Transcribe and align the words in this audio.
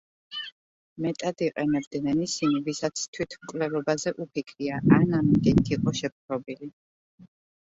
მეტად 1.03 1.43
იყენებდნენ 1.47 2.21
ისინი, 2.27 2.61
ვისაც 2.69 3.03
თვითმკვლელობაზე 3.17 4.15
უფიქრია, 4.25 4.81
ან 4.99 5.15
ამ 5.21 5.31
იდეით 5.37 5.71
იყო 5.77 5.95
შეპყრობილი. 6.01 6.73